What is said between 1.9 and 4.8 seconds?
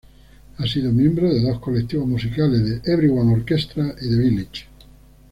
musicales, The Everyone Orchestra y The Village.